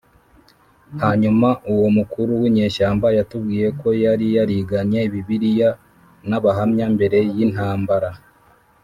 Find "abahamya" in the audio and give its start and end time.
6.37-6.85